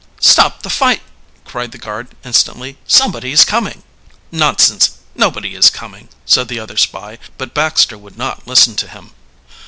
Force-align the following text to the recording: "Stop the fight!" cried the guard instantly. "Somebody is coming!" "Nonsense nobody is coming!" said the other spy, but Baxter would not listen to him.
"Stop 0.19 0.63
the 0.63 0.69
fight!" 0.71 1.03
cried 1.45 1.71
the 1.71 1.77
guard 1.77 2.07
instantly. 2.25 2.79
"Somebody 2.87 3.31
is 3.31 3.45
coming!" 3.45 3.83
"Nonsense 4.31 4.93
nobody 5.13 5.53
is 5.53 5.69
coming!" 5.69 6.09
said 6.25 6.47
the 6.47 6.59
other 6.59 6.75
spy, 6.75 7.19
but 7.37 7.53
Baxter 7.53 7.99
would 7.99 8.17
not 8.17 8.47
listen 8.47 8.75
to 8.77 8.87
him. 8.87 9.11